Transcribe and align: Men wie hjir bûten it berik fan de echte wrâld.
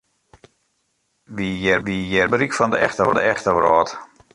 Men 1.33 1.37
wie 1.37 1.53
hjir 1.59 1.81
bûten 1.85 2.15
it 2.21 2.31
berik 2.31 2.55
fan 2.57 2.71
de 3.13 3.23
echte 3.29 3.51
wrâld. 3.57 3.89